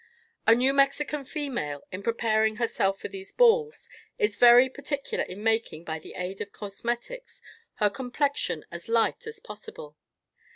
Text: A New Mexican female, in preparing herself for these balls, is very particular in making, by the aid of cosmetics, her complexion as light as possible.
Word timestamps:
A 0.47 0.55
New 0.55 0.73
Mexican 0.73 1.23
female, 1.25 1.83
in 1.91 2.01
preparing 2.01 2.55
herself 2.55 2.97
for 2.97 3.07
these 3.07 3.31
balls, 3.31 3.87
is 4.17 4.35
very 4.35 4.67
particular 4.67 5.23
in 5.25 5.43
making, 5.43 5.83
by 5.83 5.99
the 5.99 6.15
aid 6.15 6.41
of 6.41 6.51
cosmetics, 6.51 7.39
her 7.75 7.89
complexion 7.91 8.65
as 8.71 8.89
light 8.89 9.27
as 9.27 9.39
possible. 9.39 9.95